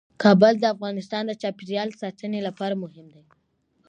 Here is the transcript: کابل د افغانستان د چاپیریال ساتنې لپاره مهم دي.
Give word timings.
کابل 0.23 0.53
د 0.59 0.65
افغانستان 0.75 1.23
د 1.27 1.31
چاپیریال 1.41 1.89
ساتنې 2.01 2.39
لپاره 2.47 2.73
مهم 2.83 3.07
دي. 3.13 3.23